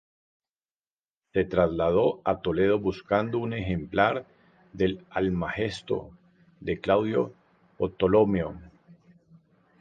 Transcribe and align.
Se 1.31 1.45
trasladó 1.45 2.21
a 2.25 2.41
Toledo 2.41 2.79
buscando 2.79 3.37
un 3.37 3.53
ejemplar 3.53 4.25
del 4.73 5.05
"Almagesto" 5.11 6.09
de 6.59 6.79
Claudio 6.81 7.35
Ptolomeo. 7.77 8.59